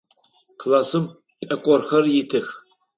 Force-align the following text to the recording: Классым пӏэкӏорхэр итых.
Классым 0.61 1.05
пӏэкӏорхэр 1.47 2.05
итых. 2.21 2.47